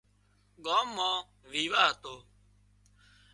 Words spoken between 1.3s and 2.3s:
ويواه هتو